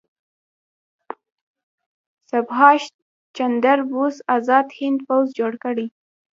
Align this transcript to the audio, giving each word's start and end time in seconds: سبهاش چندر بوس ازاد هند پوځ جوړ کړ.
سبهاش 2.29 2.83
چندر 3.37 3.79
بوس 3.91 4.15
ازاد 4.35 4.67
هند 4.79 4.99
پوځ 5.07 5.25
جوړ 5.39 5.53
کړ. 5.63 5.75